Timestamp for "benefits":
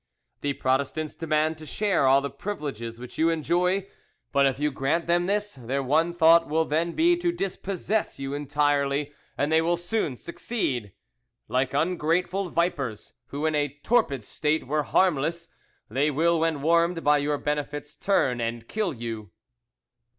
17.37-17.95